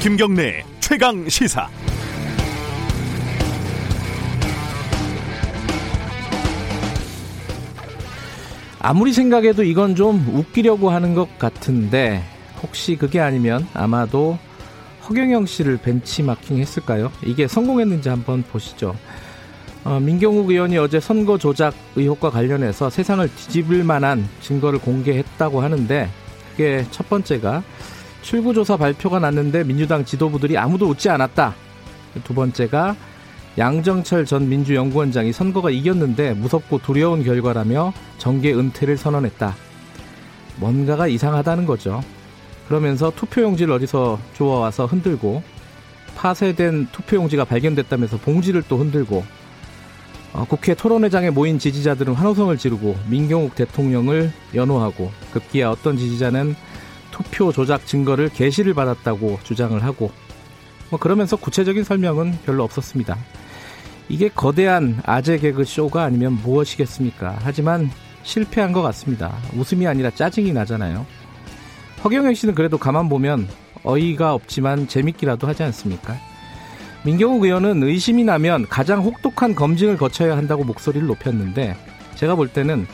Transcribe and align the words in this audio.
김경래 0.00 0.64
최강 0.78 1.28
시사. 1.28 1.68
아무리 8.78 9.12
생각해도 9.12 9.64
이건 9.64 9.96
좀 9.96 10.24
웃기려고 10.32 10.90
하는 10.90 11.16
것 11.16 11.40
같은데 11.40 12.22
혹시 12.62 12.94
그게 12.94 13.18
아니면 13.18 13.66
아마도 13.74 14.38
허경영 15.08 15.46
씨를 15.46 15.78
벤치마킹 15.78 16.58
했을까요? 16.58 17.10
이게 17.24 17.48
성공했는지 17.48 18.08
한번 18.08 18.44
보시죠. 18.44 18.94
어, 19.86 20.00
민경욱 20.00 20.50
의원이 20.50 20.76
어제 20.78 20.98
선거 20.98 21.38
조작 21.38 21.72
의혹과 21.94 22.30
관련해서 22.30 22.90
세상을 22.90 23.24
뒤집을 23.36 23.84
만한 23.84 24.28
증거를 24.40 24.80
공개했다고 24.80 25.60
하는데 25.60 26.08
그게 26.50 26.84
첫 26.90 27.08
번째가 27.08 27.62
출구조사 28.20 28.78
발표가 28.78 29.20
났는데 29.20 29.62
민주당 29.62 30.04
지도부들이 30.04 30.58
아무도 30.58 30.88
웃지 30.88 31.08
않았다. 31.08 31.54
두 32.24 32.34
번째가 32.34 32.96
양정철 33.58 34.24
전 34.24 34.48
민주연구원장이 34.48 35.32
선거가 35.32 35.70
이겼는데 35.70 36.34
무섭고 36.34 36.78
두려운 36.78 37.22
결과라며 37.22 37.92
정계 38.18 38.54
은퇴를 38.54 38.96
선언했다. 38.96 39.54
뭔가가 40.56 41.06
이상하다는 41.06 41.64
거죠. 41.64 42.02
그러면서 42.66 43.12
투표용지를 43.14 43.72
어디서 43.74 44.18
주워와서 44.34 44.86
흔들고 44.86 45.44
파쇄된 46.16 46.88
투표용지가 46.90 47.44
발견됐다면서 47.44 48.16
봉지를 48.16 48.64
또 48.68 48.78
흔들고 48.78 49.18
어, 49.18 49.45
국회 50.48 50.74
토론회장에 50.74 51.30
모인 51.30 51.58
지지자들은 51.58 52.12
환호성을 52.14 52.56
지르고 52.58 52.96
민경욱 53.08 53.54
대통령을 53.54 54.32
연호하고 54.54 55.10
급기야 55.32 55.70
어떤 55.70 55.96
지지자는 55.96 56.54
투표 57.10 57.52
조작 57.52 57.86
증거를 57.86 58.28
게시를 58.28 58.74
받았다고 58.74 59.38
주장을 59.42 59.82
하고 59.82 60.10
뭐 60.90 60.98
그러면서 60.98 61.36
구체적인 61.36 61.84
설명은 61.84 62.38
별로 62.44 62.64
없었습니다. 62.64 63.16
이게 64.08 64.28
거대한 64.28 65.00
아재 65.04 65.38
개그 65.38 65.64
쇼가 65.64 66.04
아니면 66.04 66.34
무엇이겠습니까? 66.34 67.38
하지만 67.40 67.90
실패한 68.22 68.72
것 68.72 68.82
같습니다. 68.82 69.34
웃음이 69.56 69.86
아니라 69.86 70.10
짜증이 70.10 70.52
나잖아요. 70.52 71.06
허경영 72.04 72.34
씨는 72.34 72.54
그래도 72.54 72.78
가만 72.78 73.08
보면 73.08 73.48
어이가 73.82 74.34
없지만 74.34 74.86
재밌기라도 74.86 75.46
하지 75.46 75.62
않습니까? 75.64 76.16
민경욱 77.06 77.44
의원은 77.44 77.84
의심이 77.84 78.24
나면 78.24 78.66
가장 78.68 79.00
혹독한 79.00 79.54
검증을 79.54 79.96
거쳐야 79.96 80.36
한다고 80.36 80.64
목소리를 80.64 81.06
높였는데 81.06 81.76
제가 82.16 82.34
볼 82.34 82.48
때는 82.48 82.84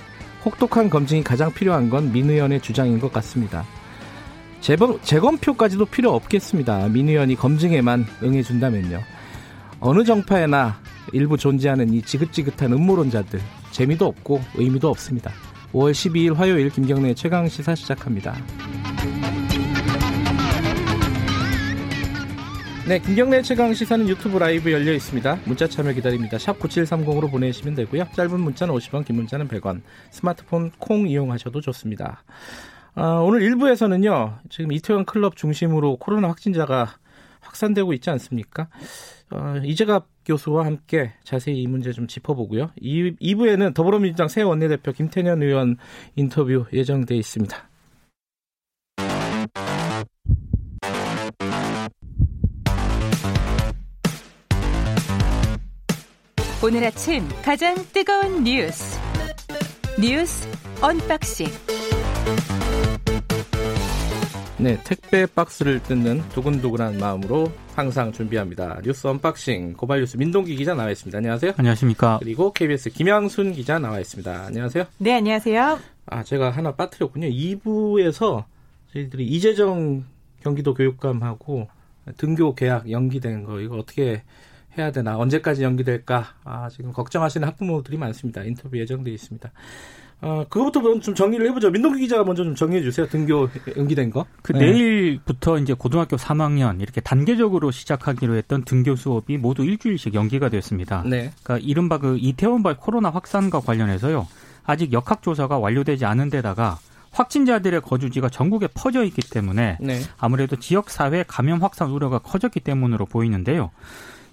혹독한 0.44 0.90
검증이 0.90 1.24
가장 1.24 1.50
필요한 1.50 1.88
건 1.88 2.12
민 2.12 2.28
의원의 2.28 2.60
주장인 2.60 3.00
것 3.00 3.10
같습니다. 3.10 3.64
재범, 4.60 5.00
재검표까지도 5.00 5.86
필요 5.86 6.12
없겠습니다. 6.14 6.88
민 6.88 7.08
의원이 7.08 7.36
검증에만 7.36 8.04
응해준다면요. 8.22 9.00
어느 9.80 10.04
정파에나 10.04 10.76
일부 11.14 11.38
존재하는 11.38 11.94
이 11.94 12.02
지긋지긋한 12.02 12.70
음모론자들 12.70 13.40
재미도 13.70 14.04
없고 14.04 14.42
의미도 14.56 14.90
없습니다. 14.90 15.32
5월 15.72 15.92
12일 15.92 16.34
화요일 16.34 16.68
김경래 16.68 17.14
최강 17.14 17.48
시사 17.48 17.74
시작합니다. 17.74 18.36
네, 22.84 22.98
김경래 22.98 23.42
최강 23.42 23.72
시사는 23.72 24.08
유튜브 24.08 24.38
라이브 24.38 24.72
열려 24.72 24.92
있습니다. 24.92 25.38
문자 25.44 25.68
참여 25.68 25.92
기다립니다. 25.92 26.36
샵 26.36 26.58
9730으로 26.58 27.30
보내시면 27.30 27.76
되고요. 27.76 28.08
짧은 28.12 28.40
문자는 28.40 28.74
50원, 28.74 29.04
긴 29.04 29.14
문자는 29.16 29.46
100원. 29.46 29.82
스마트폰 30.10 30.72
콩 30.80 31.06
이용하셔도 31.06 31.60
좋습니다. 31.60 32.24
어, 32.96 33.22
오늘 33.24 33.40
1부에서는요, 33.42 34.40
지금 34.50 34.72
이태원 34.72 35.04
클럽 35.04 35.36
중심으로 35.36 35.98
코로나 35.98 36.28
확진자가 36.28 36.96
확산되고 37.40 37.92
있지 37.92 38.10
않습니까? 38.10 38.68
어, 39.30 39.60
이재갑 39.64 40.08
교수와 40.24 40.66
함께 40.66 41.12
자세히 41.22 41.62
이 41.62 41.68
문제 41.68 41.92
좀 41.92 42.08
짚어보고요. 42.08 42.72
2, 42.80 43.14
2부에는 43.14 43.74
더불어민주당 43.74 44.26
새 44.26 44.42
원내대표 44.42 44.90
김태년 44.90 45.40
의원 45.40 45.76
인터뷰 46.16 46.66
예정돼 46.72 47.14
있습니다. 47.14 47.71
오늘 56.64 56.84
아침 56.84 57.24
가장 57.44 57.74
뜨거운 57.92 58.44
뉴스 58.44 58.96
뉴스 60.00 60.48
unboxing 60.80 61.48
네, 64.58 64.78
택배 64.84 65.26
박스를 65.26 65.82
뜯는 65.82 66.22
두근두근한 66.28 66.98
마음으로 66.98 67.50
항상 67.74 68.12
준비합니다. 68.12 68.80
뉴스 68.84 69.08
unboxing 69.08 69.72
고발 69.72 69.98
뉴스 69.98 70.16
민동기 70.16 70.54
기자 70.54 70.74
나와 70.74 70.92
있습니다. 70.92 71.18
안녕하세요. 71.18 71.54
안녕하십니까. 71.56 72.18
그리고 72.20 72.52
KBS 72.52 72.90
김양순 72.90 73.54
기자 73.54 73.80
나와 73.80 73.98
있습니다. 73.98 74.44
안녕하세요. 74.46 74.84
네, 74.98 75.14
안녕하세요. 75.14 75.80
아, 76.06 76.22
제가 76.22 76.50
하나 76.50 76.76
빠뜨렸군요. 76.76 77.26
2부에서 77.26 78.44
저희들이 78.92 79.26
이재정 79.26 80.04
경기도 80.44 80.74
교육감하고 80.74 81.66
등교 82.18 82.54
계약 82.54 82.88
연기된 82.88 83.42
거 83.42 83.58
이거 83.58 83.78
어떻게 83.78 84.22
해야 84.78 84.90
되나 84.90 85.18
언제까지 85.18 85.62
연기될까 85.62 86.34
아, 86.44 86.68
지금 86.70 86.92
걱정하시는 86.92 87.46
학부모들이 87.46 87.96
많습니다. 87.98 88.42
인터뷰 88.42 88.78
예정돼 88.78 89.10
있습니다. 89.10 89.52
어, 90.22 90.44
그거부터 90.48 91.00
좀 91.00 91.14
정리를 91.14 91.44
해보죠. 91.48 91.70
민동기 91.70 92.00
기자가 92.00 92.22
먼저 92.22 92.44
좀 92.44 92.54
정리해 92.54 92.80
주세요. 92.82 93.08
등교 93.08 93.48
연기된 93.76 94.10
거. 94.10 94.24
그 94.42 94.52
네. 94.52 94.60
내일부터 94.60 95.58
이제 95.58 95.74
고등학교 95.74 96.16
3학년 96.16 96.80
이렇게 96.80 97.00
단계적으로 97.00 97.72
시작하기로 97.72 98.36
했던 98.36 98.64
등교 98.64 98.94
수업이 98.94 99.36
모두 99.36 99.64
일주일씩 99.64 100.14
연기가 100.14 100.48
됐습니다. 100.48 101.02
네. 101.04 101.32
그러니까 101.42 101.66
이른바 101.66 101.98
그 101.98 102.16
이태원발 102.18 102.76
코로나 102.76 103.10
확산과 103.10 103.60
관련해서요. 103.60 104.28
아직 104.64 104.92
역학조사가 104.92 105.58
완료되지 105.58 106.04
않은 106.04 106.30
데다가 106.30 106.78
확진자들의 107.10 107.80
거주지가 107.80 108.28
전국에 108.28 108.68
퍼져 108.68 109.02
있기 109.02 109.28
때문에 109.28 109.78
네. 109.80 110.00
아무래도 110.18 110.54
지역사회 110.54 111.24
감염 111.26 111.62
확산 111.64 111.90
우려가 111.90 112.18
커졌기 112.18 112.60
때문으로 112.60 113.06
보이는데요. 113.06 113.70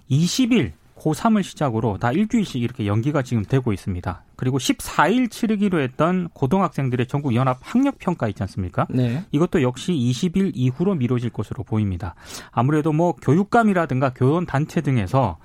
20일 0.10 0.72
고3을 1.00 1.44
시작으로 1.44 1.98
다 1.98 2.12
일주일씩 2.12 2.62
이렇게 2.62 2.86
연기가 2.86 3.22
지금 3.22 3.44
되고 3.44 3.72
있습니다. 3.72 4.24
그리고 4.36 4.58
14일 4.58 5.32
치르기로 5.32 5.80
했던 5.80 6.30
고등학생들의 6.34 7.08
전국 7.08 7.36
연합 7.36 7.58
학력 7.62 7.98
평가 8.00 8.28
있지 8.28 8.44
않습니까? 8.44 8.86
네. 8.90 9.24
이것도 9.32 9.62
역시 9.62 9.94
20일 9.94 10.52
이후로 10.54 10.96
미뤄질 10.96 11.30
것으로 11.30 11.64
보입니다. 11.64 12.16
아무래도 12.52 12.92
뭐 12.92 13.14
교육감이라든가 13.14 14.14
교원 14.14 14.46
단체 14.46 14.82
등에서 14.82 15.38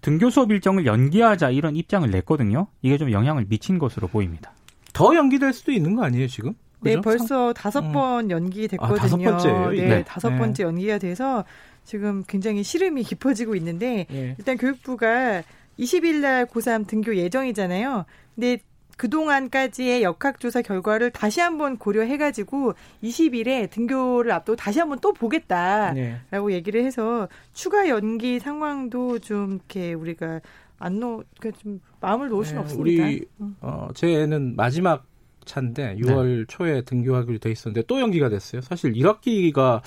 등교 0.00 0.30
수업 0.30 0.50
일정을 0.50 0.86
연기하자 0.86 1.50
이런 1.50 1.76
입장을 1.76 2.10
냈거든요. 2.10 2.66
이게 2.82 2.98
좀 2.98 3.10
영향을 3.12 3.46
미친 3.48 3.78
것으로 3.78 4.08
보입니다. 4.08 4.52
더 4.92 5.14
연기될 5.14 5.52
수도 5.52 5.72
있는 5.72 5.96
거 5.96 6.04
아니에요, 6.04 6.28
지금? 6.28 6.54
네, 6.80 6.96
그죠? 6.96 6.96
네, 6.96 7.00
벌써 7.00 7.52
다섯 7.54 7.80
음. 7.80 7.92
번 7.92 8.30
연기됐거든요. 8.30 8.96
아, 8.96 8.98
다섯 8.98 9.16
번째예요? 9.16 9.70
네, 9.70 9.88
네, 9.88 10.04
다섯 10.04 10.36
번째 10.36 10.62
연기가 10.62 10.98
돼서 10.98 11.44
지금 11.84 12.24
굉장히 12.26 12.62
시름이 12.62 13.02
깊어지고 13.04 13.54
있는데 13.56 14.06
예. 14.10 14.34
일단 14.38 14.56
교육부가 14.56 15.42
20일 15.78 16.20
날 16.20 16.46
고3 16.46 16.86
등교 16.86 17.16
예정이잖아요. 17.16 18.04
근데 18.34 18.58
그동안까지의 18.96 20.02
역학조사 20.02 20.62
결과를 20.62 21.10
다시 21.10 21.40
한번 21.40 21.78
고려해가지고 21.78 22.74
20일에 23.02 23.68
등교를 23.70 24.30
앞두고 24.32 24.56
다시 24.56 24.78
한번 24.78 24.98
또 25.00 25.12
보겠다라고 25.12 26.48
네. 26.48 26.54
얘기를 26.54 26.84
해서 26.84 27.28
추가 27.52 27.88
연기 27.88 28.38
상황도 28.38 29.18
좀 29.18 29.54
이렇게 29.54 29.94
우리가 29.94 30.40
안 30.78 31.00
놓, 31.00 31.24
그러니까 31.38 31.60
좀 31.62 31.80
마음을 32.00 32.28
놓을 32.28 32.44
수는 32.44 32.60
네, 32.60 32.64
없습니다. 32.64 33.04
우리, 33.04 33.24
음. 33.40 33.56
어, 33.60 33.88
제 33.94 34.08
애는 34.08 34.54
마지막 34.56 35.06
차인데 35.44 35.96
6월 36.00 36.38
네. 36.40 36.44
초에 36.48 36.82
등교하기로 36.82 37.38
돼 37.38 37.50
있었는데 37.50 37.86
또 37.86 38.00
연기가 38.00 38.28
됐어요. 38.28 38.60
사실 38.62 38.92
1학기가 38.92 39.80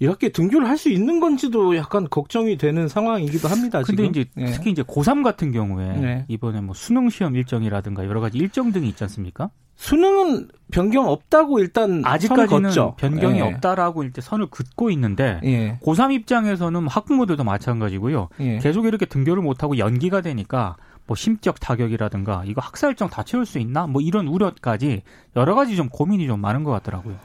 1학기 0.00 0.32
등교를 0.32 0.68
할 0.68 0.80
수 0.80 0.88
있는 0.88 1.20
건지도 1.20 1.76
약간 1.76 2.08
걱정이 2.08 2.56
되는 2.56 2.88
상황이기도 2.88 3.48
합니다. 3.48 3.82
근데 3.82 4.04
지금. 4.04 4.10
이제 4.10 4.24
네. 4.34 4.46
특히 4.46 4.70
이제 4.70 4.82
고3 4.82 5.22
같은 5.22 5.52
경우에 5.52 5.92
네. 5.98 6.24
이번에 6.28 6.62
뭐 6.62 6.74
수능 6.74 7.10
시험 7.10 7.36
일정이라든가 7.36 8.06
여러 8.06 8.20
가지 8.20 8.38
일정 8.38 8.72
등이 8.72 8.88
있지 8.88 9.04
않습니까? 9.04 9.50
수능은 9.76 10.48
변경 10.70 11.08
없다고 11.08 11.58
일단 11.58 12.02
아직까지는 12.04 12.70
변경이 12.98 13.38
예. 13.38 13.42
없다라고 13.42 14.04
일단 14.04 14.22
선을 14.22 14.46
긋고 14.46 14.90
있는데 14.90 15.40
예. 15.44 15.78
고3 15.82 16.12
입장에서는 16.12 16.86
학부모들도 16.86 17.44
마찬가지고요. 17.44 18.28
예. 18.40 18.58
계속 18.58 18.86
이렇게 18.86 19.06
등교를 19.06 19.42
못하고 19.42 19.78
연기가 19.78 20.20
되니까 20.20 20.76
뭐 21.10 21.16
심적 21.16 21.58
타격이라든가 21.58 22.44
이거 22.46 22.60
학사 22.60 22.86
일정 22.86 23.10
다 23.10 23.24
채울 23.24 23.44
수 23.44 23.58
있나 23.58 23.88
뭐 23.88 24.00
이런 24.00 24.28
우려까지 24.28 25.02
여러 25.34 25.56
가지 25.56 25.74
좀 25.74 25.88
고민이 25.88 26.28
좀 26.28 26.40
많은 26.40 26.62
것 26.62 26.70
같더라고요. 26.70 27.18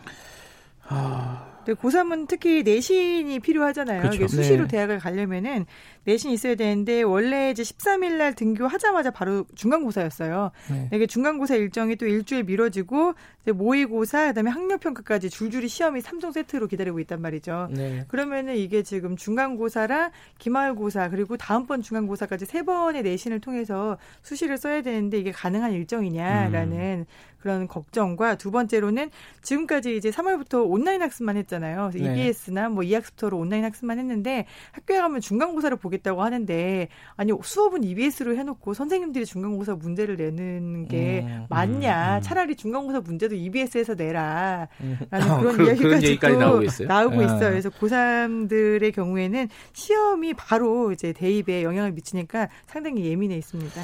아, 0.89 1.45
고3은 1.73 2.27
특히 2.27 2.63
내신이 2.63 3.39
필요하잖아요. 3.39 4.01
그렇죠. 4.01 4.27
수시로 4.27 4.63
네. 4.63 4.67
대학을 4.67 4.99
가려면은 4.99 5.65
내신이 6.03 6.33
있어야 6.33 6.55
되는데 6.55 7.01
원래 7.01 7.49
이제 7.49 7.63
13일 7.63 8.13
날 8.17 8.33
등교하자마자 8.35 9.11
바로 9.11 9.45
중간고사였어요. 9.55 10.51
네. 10.69 10.89
이게 10.93 11.07
중간고사 11.07 11.55
일정이 11.55 11.95
또 11.95 12.05
일주일 12.05 12.43
미뤄지고 12.43 13.13
모의고사 13.51 14.27
그다음에 14.27 14.51
학력 14.51 14.79
평가까지 14.79 15.29
줄줄이 15.29 15.67
시험이 15.67 16.01
3종 16.01 16.31
세트로 16.31 16.67
기다리고 16.67 16.99
있단 16.99 17.21
말이죠. 17.21 17.69
네. 17.71 18.05
그러면은 18.07 18.55
이게 18.55 18.83
지금 18.83 19.15
중간고사랑 19.15 20.11
기말고사 20.37 21.09
그리고 21.09 21.37
다음번 21.37 21.81
중간고사까지 21.81 22.45
세 22.45 22.63
번의 22.63 23.03
내신을 23.03 23.39
통해서 23.39 23.97
수시를 24.21 24.57
써야 24.57 24.81
되는데 24.81 25.17
이게 25.17 25.31
가능한 25.31 25.73
일정이냐라는 25.73 26.77
음. 26.99 27.05
그런 27.45 27.67
걱정과 27.67 28.37
두 28.37 28.49
번째로는 28.49 29.11
지금까지 29.43 29.95
이제 29.95 30.09
3월부터 30.09 30.67
온라인 30.67 31.03
학습만 31.03 31.37
했잖아요. 31.37 31.91
네. 31.93 31.99
EBS나 31.99 32.69
뭐 32.69 32.81
이학습터로 32.81 33.37
온라인 33.37 33.63
학습만 33.63 33.99
했는데 33.99 34.47
학교에 34.71 34.97
가면 34.97 35.21
중간고사를 35.21 35.77
보겠다고 35.77 36.23
하는데 36.23 36.87
아니 37.15 37.31
수업은 37.39 37.83
EBS로 37.83 38.35
해놓고 38.35 38.73
선생님들이 38.73 39.27
중간고사 39.27 39.75
문제를 39.75 40.15
내는 40.15 40.87
게 40.87 41.21
음, 41.27 41.45
맞냐? 41.47 42.13
음, 42.13 42.17
음. 42.17 42.21
차라리 42.23 42.55
중간고사 42.55 43.01
문제도 43.01 43.35
EBS에서 43.35 43.93
내라라는 43.93 44.67
음. 44.81 44.97
그런 45.11 45.57
그, 45.57 45.67
이야기까지 45.67 46.17
나오고 46.39 46.63
있어요. 46.63 46.87
나오고 46.87 47.19
아. 47.19 47.23
있어요. 47.25 47.49
그래서 47.51 47.69
고3들의 47.69 48.91
경우에는 48.91 49.49
시험이 49.73 50.33
바로 50.33 50.91
이제 50.91 51.13
대입에 51.13 51.61
영향을 51.61 51.91
미치니까 51.91 52.49
상당히 52.65 53.05
예민해 53.05 53.37
있습니다. 53.37 53.81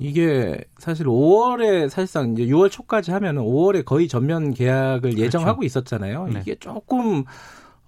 이게 0.00 0.58
사실 0.78 1.06
5월에 1.06 1.88
사실상 1.88 2.32
이제 2.32 2.46
6월 2.46 2.70
초까지 2.70 3.10
하면은 3.12 3.42
5월에 3.42 3.84
거의 3.84 4.08
전면 4.08 4.52
계약을 4.52 5.10
그렇죠. 5.10 5.18
예정하고 5.18 5.62
있었잖아요. 5.64 6.28
네. 6.28 6.40
이게 6.40 6.54
조금 6.56 7.24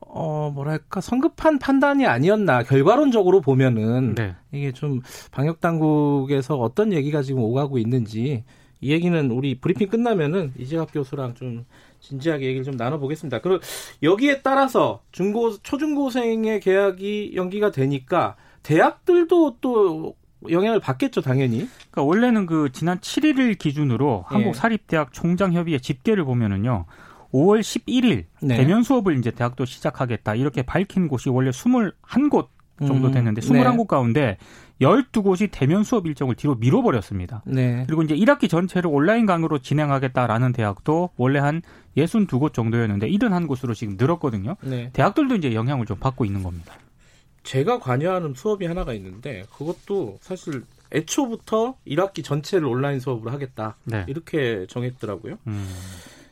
어 0.01 0.51
뭐랄까 0.55 1.01
성급한 1.01 1.59
판단이 1.59 2.07
아니었나 2.07 2.63
결과론적으로 2.63 3.41
보면은 3.41 4.15
네. 4.15 4.35
이게 4.53 4.73
좀 4.73 5.01
방역 5.31 5.61
당국에서 5.61 6.57
어떤 6.57 6.93
얘기가 6.93 7.23
지금 7.23 7.43
오가고 7.43 7.79
있는지 7.79 8.45
이 8.81 8.93
얘기는 8.93 9.31
우리 9.31 9.57
브리핑 9.57 9.89
끝나면은 9.89 10.53
이재학 10.57 10.93
교수랑 10.93 11.35
좀 11.35 11.67
진지하게 12.01 12.47
얘기를 12.47 12.65
좀 12.65 12.77
나눠보겠습니다. 12.77 13.41
그리고 13.41 13.61
여기에 14.03 14.43
따라서 14.43 15.03
중고 15.11 15.57
초중고생의 15.59 16.61
계약이 16.61 17.33
연기가 17.35 17.71
되니까 17.71 18.37
대학들도 18.63 19.57
또 19.61 20.15
영향을 20.49 20.81
받겠죠, 20.81 21.21
당연히. 21.21 21.69
그러니까 21.91 22.03
원래는 22.03 22.47
그 22.47 22.71
지난 22.73 22.99
7일을 22.99 23.59
기준으로 23.59 24.25
예. 24.31 24.35
한국 24.35 24.55
사립대학 24.55 25.13
총장협의회 25.13 25.79
집계를 25.79 26.25
보면은요. 26.25 26.87
5월 27.33 27.61
11일 27.61 28.25
네. 28.41 28.57
대면 28.57 28.83
수업을 28.83 29.19
이제 29.19 29.31
대학도 29.31 29.65
시작하겠다 29.65 30.35
이렇게 30.35 30.63
밝힌 30.63 31.09
곳이 31.09 31.29
원래 31.29 31.51
21곳 31.51 32.49
정도 32.87 33.09
음, 33.09 33.13
됐는데 33.13 33.41
음, 33.41 33.43
21곳 33.43 33.77
네. 33.77 33.85
가운데 33.87 34.39
12곳이 34.81 35.49
대면 35.51 35.83
수업 35.83 36.07
일정을 36.07 36.37
뒤로 36.37 36.55
미뤄버렸습니다. 36.55 37.43
네. 37.45 37.85
그리고 37.87 38.03
이제 38.03 38.15
1학기 38.15 38.49
전체를 38.49 38.89
온라인 38.91 39.27
강의로 39.27 39.59
진행하겠다라는 39.59 40.53
대학도 40.53 41.11
원래 41.17 41.41
한 41.41 41.63
62곳 41.97 42.55
정도였는데 42.55 43.09
71곳으로 43.11 43.75
지금 43.75 43.97
늘었거든요. 43.99 44.57
네. 44.63 44.91
대학들도 44.93 45.35
이제 45.35 45.55
영향을 45.55 45.87
좀 45.87 45.99
받고 45.99 46.25
있는 46.25 46.43
겁니다. 46.43 46.75
제가 47.43 47.79
관여하는 47.79 48.35
수업이 48.35 48.67
하나가 48.67 48.93
있는데 48.95 49.45
그것도 49.57 50.19
사실 50.21 50.65
애초부터 50.93 51.77
1학기 51.87 52.25
전체를 52.25 52.67
온라인 52.67 53.01
수업으로 53.01 53.31
하겠다 53.31 53.77
네. 53.85 54.05
이렇게 54.09 54.67
정했더라고요. 54.69 55.39
음. 55.47 55.69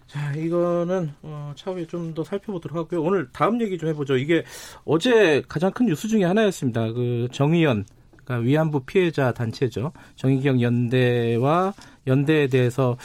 자 0.07 0.33
이거는 0.35 1.13
어, 1.23 1.53
차후에 1.57 1.87
좀 1.87 2.15
더 2.15 2.25
살펴보도록 2.25 2.77
하고요. 2.79 3.03
오늘 3.03 3.29
다음 3.33 3.61
얘기 3.61 3.77
좀 3.77 3.89
해보죠. 3.91 4.17
이게 4.17 4.45
어제 4.85 5.43
가장 5.49 5.73
큰 5.73 5.87
뉴스 5.87 6.09
중에 6.09 6.25
하나였습니다. 6.25 6.93
그 6.93 7.29
정의연 7.33 7.85
그러니까 8.25 8.45
위안부 8.47 8.81
피해자 8.81 9.33
단체죠. 9.33 9.93
정의경 10.17 10.61
연대와 10.61 11.75
연대에 12.07 12.47
대해서 12.49 12.97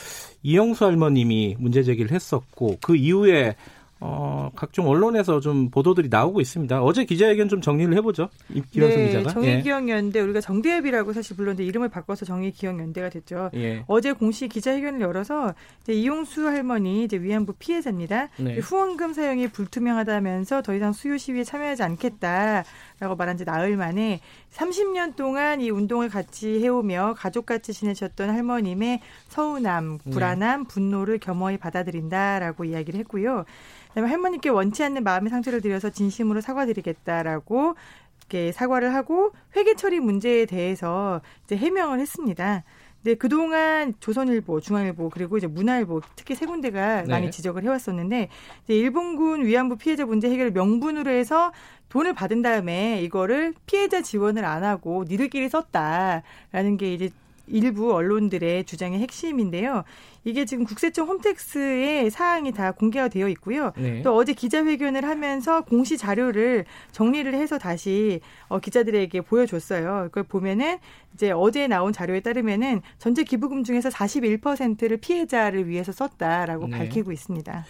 이영수 0.42 0.84
할머님이 0.84 1.56
문제 1.58 1.82
제기를 1.82 2.10
했었고 2.12 2.78
그 2.80 2.96
이후에 2.96 3.56
어, 4.04 4.50
각종 4.56 4.88
언론에서 4.88 5.38
좀 5.38 5.70
보도들이 5.70 6.08
나오고 6.08 6.40
있습니다. 6.40 6.82
어제 6.82 7.04
기자회견 7.04 7.48
좀 7.48 7.60
정리를 7.60 7.94
해보죠. 7.98 8.28
김현수 8.72 8.96
네, 8.96 9.06
기자가. 9.06 9.30
정의기억연대 9.30 10.18
예. 10.18 10.22
우리가 10.24 10.40
정대협이라고 10.40 11.12
사실 11.12 11.36
불렀는데 11.36 11.64
이름을 11.64 11.88
바꿔서 11.88 12.24
정의기억연대가 12.24 13.10
됐죠. 13.10 13.50
예. 13.54 13.84
어제 13.86 14.10
공식 14.10 14.48
기자회견을 14.48 15.00
열어서 15.00 15.54
이제 15.82 15.92
이용수 15.92 16.48
할머니 16.48 17.04
이제 17.04 17.16
위안부 17.16 17.52
피해자입니다. 17.60 18.28
네. 18.38 18.58
후원금 18.58 19.12
사용이 19.12 19.46
불투명하다면서 19.48 20.62
더 20.62 20.74
이상 20.74 20.92
수요 20.92 21.16
시위에 21.16 21.44
참여하지 21.44 21.84
않겠다 21.84 22.64
라고 23.02 23.16
말한 23.16 23.36
지 23.36 23.44
나흘 23.44 23.76
만에 23.76 24.20
30년 24.52 25.16
동안 25.16 25.60
이 25.60 25.70
운동을 25.70 26.08
같이 26.08 26.62
해오며 26.62 27.14
가족같이 27.18 27.72
지내셨던 27.72 28.30
할머님의 28.30 29.00
서운함, 29.26 29.98
불안함, 30.12 30.66
분노를 30.66 31.18
겸허히 31.18 31.56
받아들인다라고 31.56 32.64
이야기를 32.64 33.00
했고요. 33.00 33.44
그다음에 33.88 34.08
할머니께 34.08 34.50
원치 34.50 34.84
않는 34.84 35.02
마음의 35.02 35.30
상처를 35.30 35.60
드려서 35.60 35.90
진심으로 35.90 36.40
사과드리겠다라고 36.42 37.74
이렇게 38.18 38.52
사과를 38.52 38.94
하고 38.94 39.32
회계 39.56 39.74
처리 39.74 39.98
문제에 39.98 40.46
대해서 40.46 41.20
이제 41.44 41.56
해명을 41.56 41.98
했습니다. 41.98 42.62
네, 43.04 43.14
그동안 43.14 43.94
조선일보, 43.98 44.60
중앙일보, 44.60 45.10
그리고 45.10 45.36
이제 45.36 45.48
문화일보 45.48 46.02
특히 46.14 46.36
세 46.36 46.46
군데가 46.46 47.02
네. 47.02 47.08
많이 47.08 47.30
지적을 47.32 47.64
해왔었는데 47.64 48.28
이제 48.64 48.74
일본군 48.74 49.44
위안부 49.44 49.76
피해자 49.76 50.06
문제 50.06 50.30
해결을 50.30 50.52
명분으로 50.52 51.10
해서 51.10 51.52
돈을 51.88 52.14
받은 52.14 52.42
다음에 52.42 53.02
이거를 53.02 53.54
피해자 53.66 54.02
지원을 54.02 54.44
안 54.44 54.62
하고 54.62 55.04
니들끼리 55.08 55.48
썼다라는 55.48 56.76
게 56.78 56.94
이제 56.94 57.10
일부 57.46 57.94
언론들의 57.94 58.64
주장의 58.64 59.00
핵심인데요. 59.00 59.84
이게 60.24 60.44
지금 60.44 60.64
국세청 60.64 61.08
홈택스에 61.08 62.08
사항이 62.10 62.52
다 62.52 62.72
공개가 62.72 63.08
되어 63.08 63.28
있고요. 63.30 63.72
네. 63.76 64.02
또 64.02 64.14
어제 64.14 64.32
기자회견을 64.32 65.04
하면서 65.04 65.62
공시 65.62 65.98
자료를 65.98 66.64
정리를 66.92 67.32
해서 67.34 67.58
다시 67.58 68.20
어, 68.48 68.60
기자들에게 68.60 69.20
보여줬어요. 69.22 70.04
그걸 70.04 70.22
보면은 70.22 70.78
이제 71.14 71.32
어제 71.32 71.66
나온 71.66 71.92
자료에 71.92 72.20
따르면은 72.20 72.82
전체 72.98 73.24
기부금 73.24 73.64
중에서 73.64 73.88
41%를 73.88 74.96
피해자를 74.98 75.68
위해서 75.68 75.92
썼다라고 75.92 76.68
네. 76.68 76.78
밝히고 76.78 77.12
있습니다. 77.12 77.64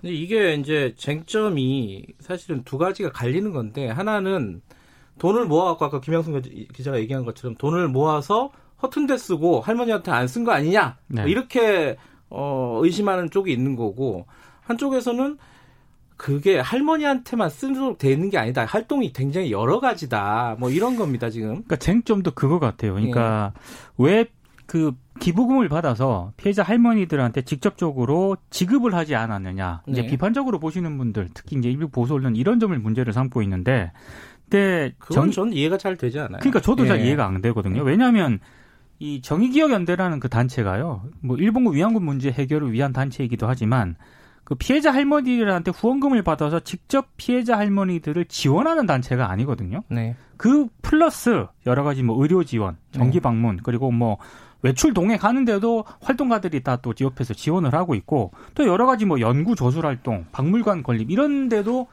근데 0.00 0.14
이게 0.14 0.54
이제 0.54 0.94
쟁점이 0.96 2.06
사실은 2.20 2.62
두 2.64 2.78
가지가 2.78 3.12
갈리는 3.12 3.52
건데 3.52 3.88
하나는 3.88 4.62
돈을 5.18 5.44
모아갖고 5.44 5.84
아까 5.84 6.00
김양순 6.00 6.40
기자가 6.72 6.98
얘기한 6.98 7.24
것처럼 7.26 7.54
돈을 7.56 7.88
모아서 7.88 8.50
허튼 8.82 9.06
데 9.06 9.16
쓰고 9.16 9.60
할머니한테 9.60 10.10
안 10.10 10.26
쓴 10.26 10.44
거 10.44 10.52
아니냐 10.52 10.96
네. 11.08 11.24
이렇게 11.26 11.96
어, 12.28 12.80
의심하는 12.82 13.30
쪽이 13.30 13.52
있는 13.52 13.76
거고 13.76 14.26
한쪽에서는 14.62 15.38
그게 16.16 16.58
할머니한테만 16.58 17.48
쓰도록 17.48 17.96
돼 17.98 18.12
있는 18.12 18.28
게 18.28 18.36
아니다. 18.36 18.66
활동이 18.66 19.12
굉장히 19.14 19.50
여러 19.50 19.80
가지다. 19.80 20.56
뭐 20.58 20.70
이런 20.70 20.96
겁니다, 20.96 21.30
지금. 21.30 21.48
그러니까 21.48 21.76
쟁점도 21.76 22.32
그거 22.32 22.58
같아요. 22.58 22.92
그러니까 22.92 23.54
예. 24.00 24.04
왜그 24.04 24.92
기부금을 25.18 25.70
받아서 25.70 26.32
피해자 26.36 26.62
할머니들한테 26.62 27.42
직접적으로 27.42 28.36
지급을 28.50 28.94
하지 28.94 29.14
않았느냐. 29.14 29.82
이제 29.86 30.02
네. 30.02 30.08
비판적으로 30.08 30.58
보시는 30.60 30.98
분들, 30.98 31.30
특히 31.32 31.56
이제 31.56 31.70
일부 31.70 31.88
보수 31.88 32.12
언론 32.14 32.36
이런 32.36 32.60
점을 32.60 32.78
문제를 32.78 33.14
삼고 33.14 33.40
있는데 33.42 33.90
근데 34.50 34.92
그건 34.98 35.30
전 35.30 35.52
이해가 35.54 35.78
잘 35.78 35.96
되지 35.96 36.18
않아요. 36.18 36.38
그러니까 36.40 36.60
저도 36.60 36.84
예. 36.84 36.88
잘 36.88 37.00
이해가 37.00 37.24
안 37.26 37.40
되거든요. 37.40 37.82
왜냐하면 37.82 38.40
이 39.00 39.22
정의기억연대라는 39.22 40.20
그 40.20 40.28
단체가요. 40.28 41.02
뭐 41.20 41.36
일본군 41.36 41.74
위안군 41.74 42.04
문제 42.04 42.30
해결을 42.30 42.72
위한 42.72 42.92
단체이기도 42.92 43.48
하지만 43.48 43.96
그 44.44 44.54
피해자 44.54 44.92
할머니들한테 44.92 45.70
후원금을 45.70 46.22
받아서 46.22 46.60
직접 46.60 47.08
피해자 47.16 47.56
할머니들을 47.56 48.26
지원하는 48.26 48.84
단체가 48.84 49.30
아니거든요. 49.30 49.82
네. 49.88 50.16
그 50.36 50.66
플러스 50.82 51.46
여러 51.66 51.82
가지 51.82 52.02
뭐 52.02 52.20
의료 52.22 52.44
지원, 52.44 52.76
정기 52.92 53.18
네. 53.18 53.20
방문 53.20 53.58
그리고 53.62 53.90
뭐 53.90 54.18
외출 54.62 54.92
동행 54.92 55.18
가는데도 55.18 55.84
활동가들이 56.02 56.62
다 56.62 56.76
또 56.76 56.92
옆에서 57.00 57.32
지원을 57.32 57.74
하고 57.74 57.94
있고 57.94 58.32
또 58.54 58.66
여러 58.66 58.84
가지 58.84 59.06
뭐 59.06 59.18
연구 59.20 59.54
조술 59.54 59.86
활동, 59.86 60.26
박물관 60.32 60.82
건립 60.82 61.10
이런 61.10 61.48
데도 61.48 61.86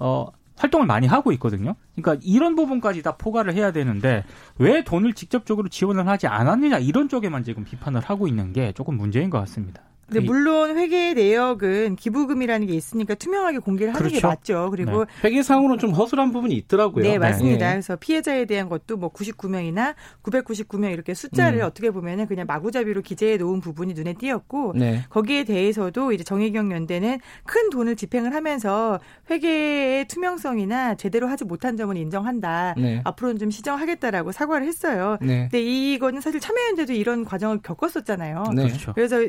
어 0.00 0.26
활동을 0.60 0.86
많이 0.86 1.06
하고 1.06 1.32
있거든요. 1.32 1.74
그러니까 1.96 2.22
이런 2.22 2.54
부분까지 2.54 3.02
다 3.02 3.16
포괄을 3.16 3.54
해야 3.54 3.72
되는데 3.72 4.24
왜 4.58 4.84
돈을 4.84 5.14
직접적으로 5.14 5.68
지원을 5.68 6.06
하지 6.06 6.26
않았느냐 6.26 6.78
이런 6.78 7.08
쪽에만 7.08 7.44
지금 7.44 7.64
비판을 7.64 8.02
하고 8.02 8.28
있는 8.28 8.52
게 8.52 8.72
조금 8.72 8.96
문제인 8.96 9.30
것 9.30 9.38
같습니다. 9.40 9.82
근데 10.10 10.26
물론 10.26 10.76
회계 10.76 11.14
내역은 11.14 11.96
기부금이라는 11.96 12.66
게 12.66 12.74
있으니까 12.74 13.14
투명하게 13.14 13.58
공개를 13.58 13.94
하는 13.94 14.08
그렇죠. 14.08 14.20
게 14.20 14.26
맞죠. 14.26 14.68
그리고 14.70 15.04
네. 15.04 15.28
회계상으로는 15.28 15.78
좀 15.78 15.92
허술한 15.92 16.32
부분이 16.32 16.54
있더라고요. 16.56 17.02
네, 17.02 17.18
맞습니다. 17.18 17.66
네. 17.66 17.72
그래서 17.74 17.96
피해자에 17.96 18.44
대한 18.44 18.68
것도 18.68 18.96
뭐 18.96 19.12
99명이나 19.12 19.94
999명 20.22 20.92
이렇게 20.92 21.14
숫자를 21.14 21.60
음. 21.60 21.64
어떻게 21.64 21.90
보면은 21.90 22.26
그냥 22.26 22.46
마구잡이로 22.46 23.02
기재해 23.02 23.36
놓은 23.36 23.60
부분이 23.60 23.94
눈에 23.94 24.14
띄었고 24.14 24.74
네. 24.76 25.04
거기에 25.08 25.44
대해서도 25.44 26.12
이제 26.12 26.24
정의경 26.24 26.72
연대는 26.72 27.20
큰 27.44 27.70
돈을 27.70 27.96
집행을 27.96 28.34
하면서 28.34 28.98
회계의 29.30 30.06
투명성이나 30.08 30.96
제대로 30.96 31.28
하지 31.28 31.44
못한 31.44 31.76
점은 31.76 31.96
인정한다. 31.96 32.74
네. 32.76 33.00
앞으로는 33.04 33.38
좀 33.38 33.50
시정하겠다라고 33.50 34.32
사과를 34.32 34.66
했어요. 34.66 35.16
네. 35.20 35.48
근데 35.50 35.62
이거는 35.62 36.20
사실 36.20 36.40
참여연대도 36.40 36.92
이런 36.94 37.24
과정을 37.24 37.60
겪었었잖아요. 37.62 38.44
네. 38.54 38.66
그렇죠. 38.66 38.92
그래서 38.94 39.20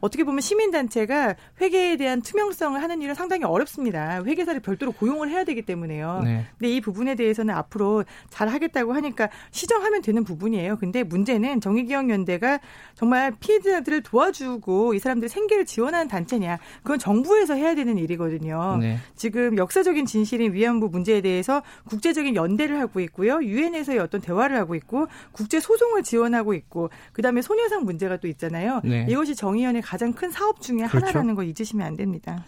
어떻게 0.00 0.24
보면 0.24 0.40
시민단체가 0.40 1.34
회계에 1.60 1.96
대한 1.96 2.22
투명성을 2.22 2.80
하는 2.80 3.02
일은 3.02 3.14
상당히 3.14 3.44
어렵습니다. 3.44 4.22
회계사를 4.24 4.60
별도로 4.60 4.92
고용을 4.92 5.30
해야 5.30 5.44
되기 5.44 5.62
때문에요. 5.62 6.20
네. 6.24 6.46
근데 6.58 6.74
이 6.74 6.80
부분에 6.80 7.14
대해서는 7.14 7.54
앞으로 7.54 8.04
잘 8.30 8.48
하겠다고 8.48 8.92
하니까 8.92 9.28
시정하면 9.50 10.02
되는 10.02 10.24
부분이에요. 10.24 10.76
근데 10.78 11.02
문제는 11.02 11.60
정의기억연대가 11.60 12.60
정말 12.94 13.32
피해자들을 13.40 14.02
도와주고 14.02 14.94
이 14.94 14.98
사람들의 14.98 15.28
생계를 15.28 15.64
지원하는 15.66 16.08
단체냐. 16.08 16.58
그건 16.82 16.98
정부에서 16.98 17.54
해야 17.54 17.74
되는 17.74 17.98
일이거든요. 17.98 18.78
네. 18.80 18.98
지금 19.16 19.56
역사적인 19.56 20.06
진실인 20.06 20.52
위안부 20.52 20.88
문제에 20.88 21.20
대해서 21.20 21.62
국제적인 21.88 22.36
연대를 22.36 22.78
하고 22.80 23.00
있고요. 23.00 23.42
유엔에서의 23.42 23.98
어떤 23.98 24.20
대화를 24.20 24.56
하고 24.56 24.74
있고 24.74 25.06
국제 25.32 25.60
소송을 25.60 26.02
지원하고 26.02 26.54
있고 26.54 26.90
그다음에 27.12 27.42
소녀상 27.42 27.84
문제가 27.84 28.16
또 28.18 28.28
있잖아요. 28.28 28.80
네. 28.84 29.06
이것이 29.08 29.34
정의연의 29.34 29.82
가장 29.86 30.12
큰 30.12 30.30
사업 30.30 30.60
중에 30.60 30.78
그렇죠. 30.78 31.06
하나라는 31.06 31.36
걸 31.36 31.46
잊으시면 31.46 31.86
안 31.86 31.96
됩니다. 31.96 32.44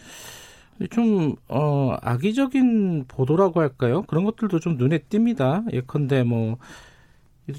좀, 0.91 1.35
어, 1.49 1.97
악의적인 2.03 3.05
보도라고 3.07 3.61
할까요? 3.61 4.03
그런 4.03 4.25
것들도 4.25 4.59
좀 4.59 4.77
눈에 4.77 4.99
띕니다. 4.99 5.73
예컨대 5.73 6.25
뭐, 6.25 6.57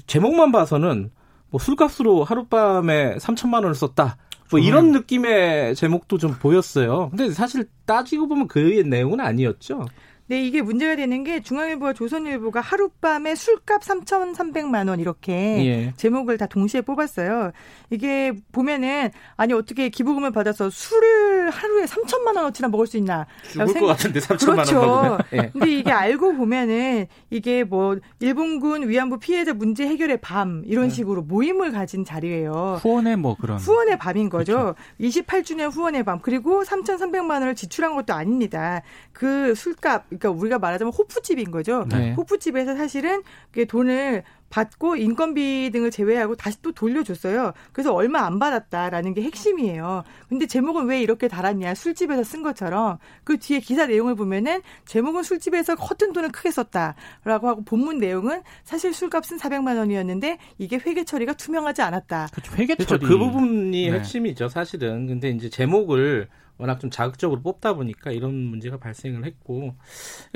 제목만 0.06 0.52
봐서는 0.52 1.10
뭐 1.50 1.58
술값으로 1.58 2.24
하룻밤에 2.24 3.16
3천만 3.16 3.54
원을 3.54 3.74
썼다. 3.74 4.16
뭐 4.50 4.60
이런 4.60 4.92
느낌의 4.92 5.74
제목도 5.76 6.18
좀 6.18 6.34
보였어요. 6.34 7.08
근데 7.10 7.30
사실 7.30 7.68
따지고 7.86 8.28
보면 8.28 8.48
그 8.48 8.58
내용은 8.58 9.20
아니었죠. 9.20 9.86
네, 10.30 10.44
이게 10.44 10.62
문제가 10.62 10.94
되는 10.94 11.24
게 11.24 11.40
중앙일보와 11.40 11.92
조선일보가 11.92 12.60
하룻밤에 12.60 13.34
술값 13.34 13.82
3,300만 13.82 14.88
원 14.88 15.00
이렇게 15.00 15.32
예. 15.66 15.92
제목을 15.96 16.38
다 16.38 16.46
동시에 16.46 16.82
뽑았어요. 16.82 17.50
이게 17.90 18.32
보면은 18.52 19.10
아니 19.36 19.52
어떻게 19.54 19.88
기부금을 19.88 20.30
받아서 20.30 20.70
술을 20.70 21.50
하루에 21.50 21.84
3천만 21.84 22.36
원어치나 22.36 22.68
먹을 22.68 22.86
수 22.86 22.96
있나? 22.96 23.26
죽을 23.50 23.66
생... 23.66 23.82
것 23.82 23.88
같은데 23.88 24.20
3천만 24.20 24.52
그렇죠. 24.52 24.78
원 24.78 24.86
먹으면. 24.86 25.18
예. 25.32 25.50
근데 25.52 25.78
이게 25.78 25.90
알고 25.90 26.36
보면은 26.36 27.08
이게 27.30 27.64
뭐 27.64 27.96
일본군 28.20 28.88
위안부 28.88 29.18
피해자 29.18 29.52
문제 29.52 29.84
해결의 29.88 30.20
밤 30.20 30.62
이런 30.64 30.90
네. 30.90 30.94
식으로 30.94 31.22
모임을 31.22 31.72
가진 31.72 32.04
자리예요. 32.04 32.78
후원의 32.80 33.16
뭐 33.16 33.36
그런 33.36 33.58
후원의 33.58 33.98
밤인 33.98 34.30
거죠. 34.30 34.76
그렇죠. 35.00 35.22
28주년 35.24 35.74
후원의 35.74 36.04
밤 36.04 36.20
그리고 36.20 36.62
3,300만 36.62 37.30
원을 37.30 37.56
지출한 37.56 37.96
것도 37.96 38.14
아닙니다. 38.14 38.82
그 39.10 39.56
술값 39.56 40.19
그러니까 40.20 40.38
우리가 40.38 40.58
말하자면 40.58 40.92
호프집인 40.92 41.50
거죠. 41.50 41.86
네. 41.88 42.12
호프집에서 42.12 42.76
사실은 42.76 43.22
돈을 43.68 44.22
받고 44.50 44.96
인건비 44.96 45.70
등을 45.72 45.90
제외하고 45.92 46.34
다시 46.34 46.60
또 46.60 46.72
돌려줬어요. 46.72 47.52
그래서 47.72 47.94
얼마 47.94 48.26
안 48.26 48.38
받았다라는 48.40 49.14
게 49.14 49.22
핵심이에요. 49.22 50.02
근데 50.28 50.46
제목은 50.46 50.86
왜 50.86 51.00
이렇게 51.00 51.28
달았냐? 51.28 51.74
술집에서 51.74 52.24
쓴 52.24 52.42
것처럼 52.42 52.98
그 53.22 53.38
뒤에 53.38 53.60
기사 53.60 53.86
내용을 53.86 54.16
보면은 54.16 54.60
제목은 54.86 55.22
술집에서 55.22 55.74
허튼 55.74 56.12
돈을 56.12 56.30
크게 56.32 56.50
썼다라고 56.50 57.48
하고 57.48 57.64
본문 57.64 57.98
내용은 57.98 58.42
사실 58.64 58.92
술값은 58.92 59.38
400만 59.38 59.78
원이었는데 59.78 60.38
이게 60.58 60.80
회계 60.84 61.04
처리가 61.04 61.34
투명하지 61.34 61.82
않았다. 61.82 62.28
그렇죠. 62.32 62.52
회계 62.56 62.74
처리 62.74 62.86
그렇죠. 62.86 63.06
그 63.06 63.18
부분이 63.18 63.88
네. 63.88 63.98
핵심이죠, 63.98 64.48
사실은. 64.48 65.06
근데 65.06 65.30
이제 65.30 65.48
제목을 65.48 66.28
워낙 66.60 66.78
좀 66.78 66.90
자극적으로 66.90 67.40
뽑다 67.40 67.74
보니까 67.74 68.10
이런 68.12 68.34
문제가 68.34 68.76
발생을 68.76 69.24
했고 69.24 69.74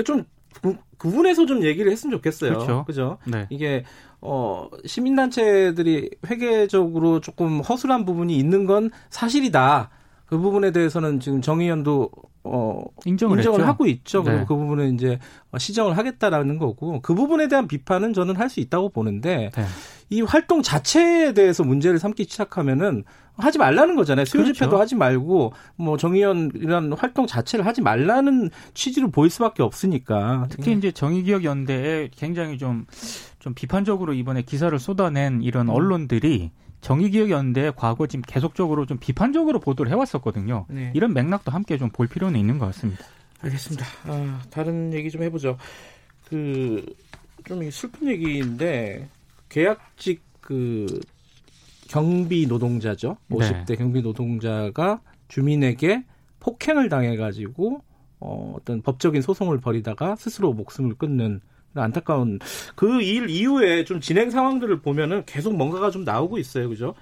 좀 0.04 0.24
구분해서 0.98 1.46
좀 1.46 1.62
얘기를 1.64 1.92
했으면 1.92 2.16
좋겠어요. 2.16 2.52
그렇죠. 2.54 2.84
그죠? 2.86 3.18
네. 3.26 3.46
이게 3.50 3.84
어 4.20 4.68
시민단체들이 4.86 6.10
회계적으로 6.26 7.20
조금 7.20 7.60
허술한 7.60 8.04
부분이 8.04 8.36
있는 8.36 8.64
건 8.64 8.90
사실이다. 9.10 9.90
그 10.26 10.38
부분에 10.38 10.70
대해서는 10.70 11.20
지금 11.20 11.42
정의연도 11.42 12.10
어 12.44 12.82
인정을, 13.04 13.38
인정을 13.38 13.66
하고 13.66 13.86
있죠. 13.86 14.22
네. 14.22 14.30
그리고 14.30 14.46
그 14.46 14.56
부분은 14.56 14.94
이제 14.94 15.18
시정을 15.56 15.98
하겠다라는 15.98 16.58
거고 16.58 17.00
그 17.02 17.14
부분에 17.14 17.48
대한 17.48 17.68
비판은 17.68 18.14
저는 18.14 18.36
할 18.36 18.48
수 18.48 18.60
있다고 18.60 18.90
보는데 18.90 19.50
네. 19.54 19.64
이 20.10 20.22
활동 20.22 20.62
자체에 20.62 21.34
대해서 21.34 21.64
문제를 21.64 21.98
삼기 21.98 22.24
시작하면은 22.24 23.04
하지 23.36 23.58
말라는 23.58 23.96
거잖아요. 23.96 24.24
수요 24.24 24.44
집회도 24.44 24.70
그렇죠. 24.70 24.80
하지 24.80 24.94
말고 24.94 25.52
뭐 25.76 25.96
정의연 25.96 26.52
이런 26.54 26.92
활동 26.92 27.26
자체를 27.26 27.66
하지 27.66 27.82
말라는 27.82 28.50
취지를 28.74 29.10
보일 29.10 29.30
수밖에 29.30 29.62
없으니까. 29.62 30.46
특히 30.50 30.70
예. 30.72 30.74
이제 30.76 30.92
정의기억 30.92 31.44
연대에 31.44 32.10
굉장히 32.16 32.58
좀좀 32.58 33.54
비판적으로 33.54 34.14
이번에 34.14 34.42
기사를 34.42 34.76
쏟아낸 34.78 35.42
이런 35.42 35.68
음. 35.68 35.74
언론들이 35.74 36.50
정의기억 36.80 37.30
연대 37.30 37.72
과거 37.74 38.06
지금 38.06 38.22
계속적으로 38.26 38.86
좀 38.86 38.98
비판적으로 38.98 39.58
보도를 39.58 39.90
해왔었거든요. 39.90 40.66
네. 40.68 40.92
이런 40.94 41.14
맥락도 41.14 41.50
함께 41.50 41.78
좀 41.78 41.90
볼 41.90 42.06
필요는 42.06 42.38
있는 42.38 42.58
것 42.58 42.66
같습니다. 42.66 43.04
알겠습니다. 43.40 43.86
아, 44.04 44.40
다른 44.50 44.92
얘기 44.92 45.10
좀 45.10 45.22
해보죠. 45.22 45.56
그 46.28 46.84
좀 47.46 47.70
슬픈 47.70 48.08
얘기인데 48.08 49.08
계약직 49.48 50.22
그 50.40 50.86
경비 51.88 52.46
노동자죠. 52.46 53.16
50대 53.30 53.66
네. 53.66 53.76
경비 53.76 54.02
노동자가 54.02 55.00
주민에게 55.28 56.04
폭행을 56.40 56.88
당해가지고 56.88 57.80
어, 58.20 58.54
어떤 58.56 58.82
법적인 58.82 59.22
소송을 59.22 59.60
벌이다가 59.60 60.16
스스로 60.16 60.52
목숨을 60.52 60.94
끊는 60.94 61.40
안타까운 61.74 62.38
그 62.76 63.00
일 63.02 63.28
이후에 63.28 63.84
좀 63.84 64.00
진행 64.00 64.30
상황들을 64.30 64.80
보면은 64.80 65.24
계속 65.26 65.56
뭔가가 65.56 65.90
좀 65.90 66.04
나오고 66.04 66.38
있어요, 66.38 66.68
그죠? 66.68 66.94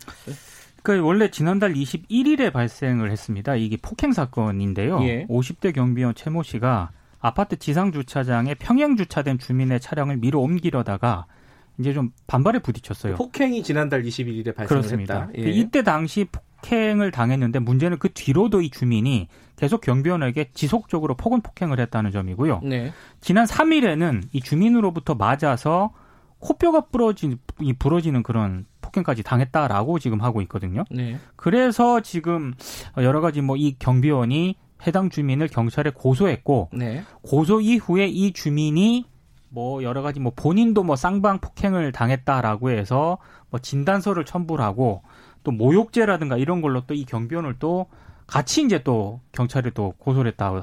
그러니까 0.82 1.06
원래 1.06 1.30
지난달 1.30 1.74
21일에 1.74 2.52
발생을 2.52 3.10
했습니다. 3.12 3.54
이게 3.56 3.76
폭행 3.80 4.12
사건인데요. 4.12 5.00
예. 5.02 5.26
50대 5.28 5.74
경비원 5.74 6.14
최모 6.14 6.42
씨가 6.42 6.90
아파트 7.20 7.56
지상 7.56 7.92
주차장에 7.92 8.54
평행 8.54 8.96
주차된 8.96 9.38
주민의 9.38 9.78
차량을 9.78 10.16
밀어 10.16 10.40
옮기려다가 10.40 11.26
이제 11.82 11.92
좀 11.92 12.12
반발에 12.26 12.60
부딪혔어요. 12.60 13.16
폭행이 13.16 13.62
지난달 13.62 14.02
21일에 14.04 14.54
발생했다. 14.54 15.30
예. 15.36 15.42
이때 15.50 15.82
당시 15.82 16.24
폭행을 16.24 17.10
당했는데 17.10 17.58
문제는 17.58 17.98
그 17.98 18.08
뒤로도 18.12 18.62
이 18.62 18.70
주민이 18.70 19.28
계속 19.56 19.80
경비원에게 19.80 20.50
지속적으로 20.54 21.16
폭언 21.16 21.40
폭행을 21.40 21.80
했다는 21.80 22.12
점이고요. 22.12 22.60
네. 22.62 22.92
지난 23.20 23.44
3일에는 23.46 24.22
이 24.32 24.40
주민으로부터 24.40 25.14
맞아서 25.14 25.92
코뼈가 26.38 26.86
부러진 26.86 27.38
이 27.60 27.72
부러지는 27.72 28.22
그런 28.22 28.66
폭행까지 28.80 29.22
당했다라고 29.22 29.98
지금 29.98 30.20
하고 30.22 30.40
있거든요. 30.42 30.84
네. 30.90 31.18
그래서 31.36 32.00
지금 32.00 32.54
여러 32.96 33.20
가지 33.20 33.40
뭐 33.40 33.56
이 33.56 33.76
경비원이 33.78 34.56
해당 34.86 35.10
주민을 35.10 35.48
경찰에 35.48 35.90
고소했고 35.94 36.70
네. 36.72 37.04
고소 37.22 37.60
이후에 37.60 38.06
이 38.06 38.32
주민이 38.32 39.06
뭐 39.52 39.82
여러 39.82 40.00
가지 40.00 40.18
뭐 40.18 40.32
본인도 40.34 40.82
뭐 40.82 40.96
쌍방 40.96 41.38
폭행을 41.38 41.92
당했다라고 41.92 42.70
해서 42.70 43.18
뭐 43.50 43.60
진단서를 43.60 44.24
첨부를 44.24 44.64
하고 44.64 45.02
또 45.44 45.50
모욕죄라든가 45.52 46.38
이런 46.38 46.62
걸로 46.62 46.80
또 46.86 46.94
이 46.94 47.04
경비원을 47.04 47.56
또 47.58 47.86
같이 48.26 48.62
이제 48.62 48.82
또 48.82 49.20
경찰에 49.32 49.70
또 49.74 49.92
고소를 49.98 50.30
했다고 50.32 50.60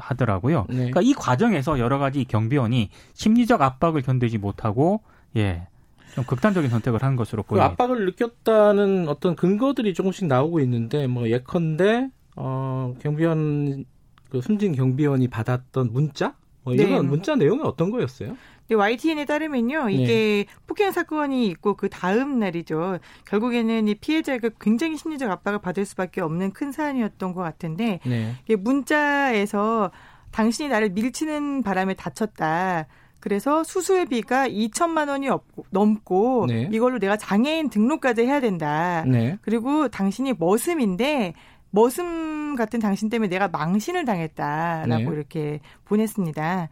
하더라고요. 0.00 0.66
네. 0.68 0.76
그러니까 0.76 1.02
이 1.02 1.12
과정에서 1.12 1.78
여러 1.78 1.98
가지 1.98 2.24
경비원이 2.24 2.90
심리적 3.14 3.62
압박을 3.62 4.02
견디지 4.02 4.38
못하고 4.38 5.02
예. 5.36 5.68
좀 6.14 6.24
극단적인 6.24 6.68
선택을 6.68 7.02
한 7.02 7.14
것으로 7.14 7.44
그 7.44 7.50
보입니다. 7.50 7.68
그 7.68 7.72
압박을 7.72 8.06
느꼈다는 8.06 9.08
어떤 9.08 9.36
근거들이 9.36 9.94
조금씩 9.94 10.26
나오고 10.26 10.60
있는데 10.60 11.06
뭐 11.06 11.28
예컨대 11.28 12.10
어 12.34 12.94
경비원 13.00 13.84
그 14.28 14.40
숨진 14.40 14.74
경비원이 14.74 15.28
받았던 15.28 15.92
문자 15.92 16.34
어, 16.64 16.72
이건 16.72 16.86
네. 16.88 17.00
문자 17.00 17.34
내용이 17.34 17.60
어떤 17.64 17.90
거였어요? 17.90 18.36
네, 18.68 18.74
YTN에 18.74 19.24
따르면요, 19.24 19.90
이게 19.90 20.06
네. 20.06 20.46
폭행 20.66 20.92
사건이 20.92 21.46
있고 21.48 21.74
그 21.74 21.88
다음 21.88 22.38
날이죠. 22.38 22.98
결국에는 23.26 23.88
이 23.88 23.94
피해자가 23.96 24.50
굉장히 24.60 24.96
심리적 24.96 25.30
압박을 25.30 25.58
받을 25.58 25.84
수밖에 25.84 26.20
없는 26.20 26.52
큰 26.52 26.72
사안이었던 26.72 27.34
것 27.34 27.42
같은데, 27.42 28.00
네. 28.06 28.34
이게 28.44 28.56
문자에서 28.56 29.90
당신이 30.30 30.68
나를 30.68 30.90
밀치는 30.90 31.62
바람에 31.62 31.94
다쳤다. 31.94 32.86
그래서 33.22 33.62
수수회비가 33.62 34.48
2천만 34.48 35.08
원이 35.08 35.28
넘고 35.70 36.46
네. 36.48 36.68
이걸로 36.72 36.98
내가 36.98 37.16
장애인 37.16 37.70
등록까지 37.70 38.22
해야 38.22 38.40
된다. 38.40 39.04
네. 39.06 39.38
그리고 39.42 39.88
당신이 39.88 40.34
머슴인데 40.38 41.34
머슴 41.72 42.54
같은 42.54 42.78
당신 42.80 43.08
때문에 43.08 43.28
내가 43.28 43.48
망신을 43.48 44.04
당했다라고 44.04 45.10
네. 45.10 45.16
이렇게 45.16 45.60
보냈습니다. 45.84 46.68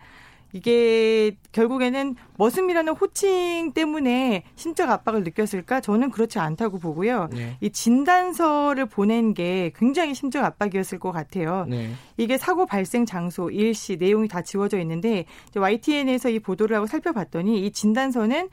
이게 0.52 1.36
결국에는 1.52 2.16
머슴이라는 2.36 2.92
호칭 2.94 3.72
때문에 3.72 4.44
심적 4.56 4.90
압박을 4.90 5.22
느꼈을까? 5.22 5.80
저는 5.80 6.10
그렇지 6.10 6.38
않다고 6.38 6.78
보고요. 6.78 7.28
네. 7.32 7.56
이 7.60 7.70
진단서를 7.70 8.86
보낸 8.86 9.32
게 9.32 9.72
굉장히 9.76 10.14
심적 10.14 10.44
압박이었을 10.44 10.98
것 10.98 11.12
같아요. 11.12 11.66
네. 11.68 11.92
이게 12.16 12.36
사고 12.36 12.66
발생 12.66 13.06
장소, 13.06 13.50
일시, 13.50 13.96
내용이 13.96 14.28
다 14.28 14.42
지워져 14.42 14.80
있는데 14.80 15.24
YTN에서 15.54 16.30
이 16.30 16.40
보도를 16.40 16.76
하고 16.76 16.86
살펴봤더니 16.86 17.64
이 17.64 17.70
진단서는 17.70 18.48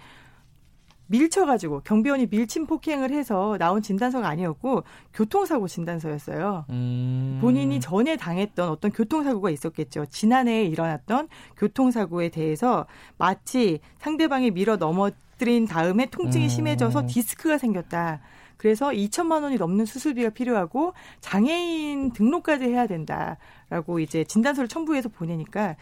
밀쳐가지고 1.08 1.82
경비원이 1.82 2.28
밀침 2.30 2.68
폭행을 2.68 3.12
해서 3.12 3.58
나온 3.58 3.82
진단서가 3.82 4.28
아니었고 4.28 4.84
교통사고 5.14 5.68
진단서였어요. 5.68 6.66
음. 6.70 7.40
본인이 7.42 7.80
전에 7.80 8.16
당했던 8.16 8.70
어떤 8.70 8.92
교통사고가 8.92 9.50
있었겠죠. 9.50 10.06
지난해에 10.08 10.66
일어났던 10.66 11.30
교통사고에 11.58 12.30
대해서 12.30 12.86
마치 13.18 13.80
상대방이 14.00 14.52
밀어 14.52 14.76
넘어뜨린 14.78 15.66
다음에 15.66 16.06
통증이 16.08 16.46
음. 16.46 16.50
심해져서 16.50 17.08
디스크가 17.08 17.58
생겼다. 17.58 18.22
그래서 18.58 18.90
2천만 18.90 19.44
원이 19.44 19.58
넘는 19.58 19.86
수술비가 19.86 20.32
필요하고 20.32 20.94
장애인 21.22 22.12
등록까지 22.12 22.66
해야 22.66 22.88
된다라고 22.88 24.00
이제 24.00 24.24
진단서를 24.24 24.68
첨부해서 24.68 25.10
보내니까 25.10 25.76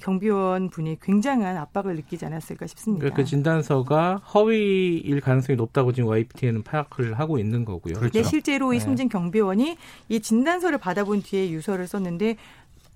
경비원 0.00 0.68
분이 0.68 0.98
굉장한 1.00 1.56
압박을 1.56 1.94
느끼지 1.96 2.26
않았을까 2.26 2.66
싶습니다. 2.66 3.00
그러니까 3.00 3.22
그 3.22 3.24
진단서가 3.24 4.16
허위일 4.16 5.20
가능성이 5.20 5.56
높다고 5.56 5.92
지금 5.92 6.08
YPT에는 6.08 6.64
파악을 6.64 7.18
하고 7.18 7.38
있는 7.38 7.64
거고요. 7.64 7.94
그렇죠. 7.94 8.18
네, 8.18 8.24
실제로 8.24 8.72
이 8.72 8.78
네. 8.78 8.84
숨진 8.84 9.08
경비원이 9.08 9.76
이 10.08 10.20
진단서를 10.20 10.78
받아본 10.78 11.22
뒤에 11.22 11.50
유서를 11.50 11.86
썼는데 11.86 12.36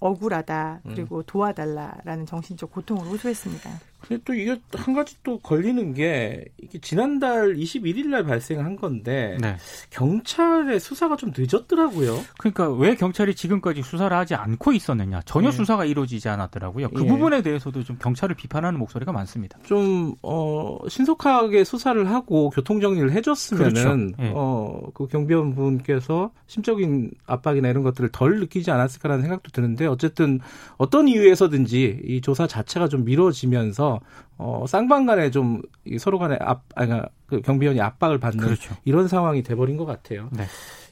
억울하다 0.00 0.80
그리고 0.88 1.18
음. 1.18 1.23
도와달라라는 1.26 2.26
정신적 2.26 2.73
고통을 2.73 3.06
호소했습니다. 3.06 3.89
근데 4.00 4.23
또 4.25 4.35
이게 4.35 4.61
한 4.73 4.95
가지 4.95 5.16
또 5.23 5.38
걸리는 5.38 5.95
게 5.95 6.45
이게 6.59 6.78
지난달 6.80 7.54
21일 7.54 8.09
날 8.09 8.25
발생한 8.25 8.76
건데 8.76 9.37
네. 9.40 9.57
경찰의 9.90 10.80
수사가 10.80 11.16
좀 11.16 11.33
늦었더라고요. 11.37 12.19
그러니까 12.38 12.71
왜 12.71 12.95
경찰이 12.95 13.35
지금까지 13.35 13.83
수사를 13.83 14.16
하지 14.16 14.35
않고 14.35 14.73
있었느냐 14.73 15.21
전혀 15.25 15.50
네. 15.50 15.57
수사가 15.57 15.85
이루어지지 15.85 16.28
않았더라고요. 16.28 16.90
그 16.90 17.04
예. 17.04 17.09
부분에 17.09 17.42
대해서도 17.42 17.83
좀 17.85 17.97
경찰을 18.00 18.35
비판하는 18.35 18.78
목소리가 18.78 19.12
많습니다. 19.12 19.59
좀 19.64 20.14
어, 20.23 20.78
신속하게 20.88 21.64
수사를 21.64 22.11
하고 22.11 22.50
교통 22.50 22.80
정리를 22.80 23.12
해줬으면은 23.12 24.12
그렇죠. 24.12 24.23
예. 24.23 24.33
어그 24.35 25.09
경비원 25.09 25.54
분께서 25.54 26.30
심적인 26.47 27.11
압박이나 27.26 27.69
이런 27.69 27.83
것들을 27.83 28.11
덜 28.12 28.40
느끼지 28.40 28.71
않았을까라는 28.71 29.23
생각도 29.23 29.50
드는데 29.50 29.87
어쨌든 29.87 30.40
어떤 30.76 31.09
이유에서든지 31.09 32.00
이 32.04 32.21
조사 32.21 32.47
자체가 32.47 32.88
좀 32.88 33.04
미뤄지면서 33.04 33.89
어, 34.38 34.64
쌍방 34.68 35.06
간에 35.06 35.30
좀 35.30 35.62
서로 35.99 36.18
간에 36.18 36.37
압, 36.40 36.62
아니, 36.75 36.88
그러니까 36.88 37.11
그 37.26 37.40
경비원이 37.40 37.80
압박을 37.80 38.18
받는 38.18 38.44
그렇죠. 38.44 38.76
이런 38.85 39.09
상황이 39.09 39.42
돼버린 39.42 39.76
것 39.76 39.87
같아요. 39.87 40.28
네. 40.32 40.44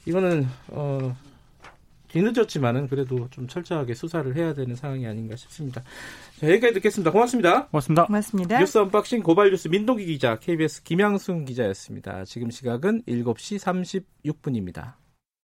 이거는 0.05 0.47
어, 0.69 1.15
뒤늦었지만은 2.09 2.87
그래도 2.87 3.27
좀 3.29 3.47
철저하게 3.47 3.93
수사를 3.93 4.35
해야 4.35 4.53
되는 4.53 4.75
상황이 4.75 5.05
아닌가 5.07 5.35
싶습니다. 5.35 5.83
자, 6.39 6.49
여기까지 6.49 6.73
듣겠습니다. 6.75 7.11
고맙습니다. 7.11 7.67
고맙습니다. 7.67 8.05
고맙습니다. 8.05 8.59
뉴스 8.59 8.77
unboxing 8.77 9.23
고발 9.23 9.51
뉴스 9.51 9.67
민동기 9.67 10.05
기자, 10.05 10.37
KBS 10.39 10.83
김양순 10.83 11.45
기자였습니다. 11.45 12.25
지금 12.25 12.49
시각은 12.49 13.03
7시 13.03 13.59
36분입니다. 14.33 14.93